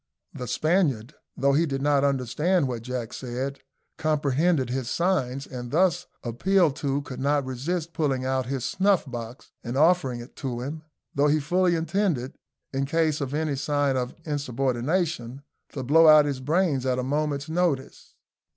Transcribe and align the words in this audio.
The 0.33 0.47
Spaniard, 0.47 1.13
though 1.37 1.53
he 1.53 1.67
did 1.67 1.83
not 1.83 2.03
understand 2.03 2.67
what 2.67 2.81
Jack 2.81 3.13
said, 3.13 3.59
comprehended 3.99 4.71
his 4.71 4.89
signs; 4.89 5.45
and, 5.45 5.69
thus 5.69 6.07
appealed 6.23 6.75
to, 6.77 7.03
could 7.03 7.19
not 7.19 7.45
resist 7.45 7.93
pulling 7.93 8.25
out 8.25 8.47
his 8.47 8.65
snuff 8.65 9.05
box 9.05 9.51
and 9.63 9.77
offering 9.77 10.19
it 10.19 10.35
to 10.37 10.61
him, 10.61 10.81
though 11.13 11.27
he 11.27 11.39
fully 11.39 11.75
intended, 11.75 12.33
in 12.73 12.87
case 12.87 13.21
of 13.21 13.35
any 13.35 13.55
sign 13.55 13.95
of 13.95 14.15
insubordination, 14.25 15.43
to 15.73 15.83
blow 15.83 16.07
out 16.07 16.25
his 16.25 16.39
brains 16.39 16.83
at 16.83 16.97
a 16.97 17.03
moment's 17.03 17.47
notice. 17.47 18.15